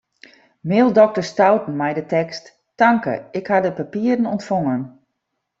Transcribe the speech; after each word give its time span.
Mail 0.69 0.89
dokter 0.97 1.23
Stouten 1.29 1.75
mei 1.81 1.93
de 1.95 2.05
tekst: 2.13 2.45
Tanke, 2.79 3.15
ik 3.39 3.47
ha 3.49 3.57
de 3.65 3.71
papieren 3.79 4.29
ûntfongen. 4.33 4.81